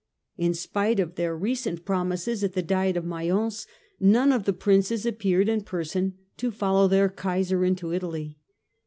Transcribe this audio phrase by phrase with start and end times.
[0.35, 3.67] In spite of their recent promises at the Diet of Mayence,
[3.99, 8.39] none of the Princes appeared in person to follow their Kaiser into Italy.